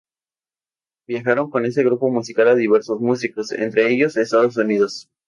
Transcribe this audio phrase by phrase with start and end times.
[1.07, 5.11] Viajaron con ese grupo musical a diversos músicos, entre ellos Estados Unidos.